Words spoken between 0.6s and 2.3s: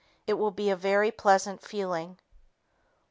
a very pleasant feeling.